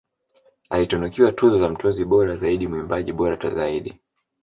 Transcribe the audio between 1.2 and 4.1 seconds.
tuzo za Mtunzi bora zaidi mwimbaji bora zaidi